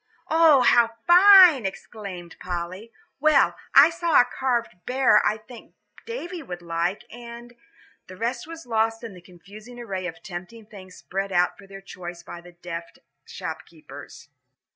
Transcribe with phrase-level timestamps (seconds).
[0.31, 2.91] "Oh, how fine!" exclaimed Polly.
[3.19, 5.75] "Well, I saw a carved bear I think
[6.07, 7.53] Davie would like, and"
[8.07, 11.81] the rest was lost in the confusing array of tempting things spread out for their
[11.81, 14.29] choice by deft shopkeepers.